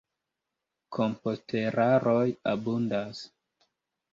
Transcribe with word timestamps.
Komposteraroj 0.97 2.25
abundas. 2.53 3.21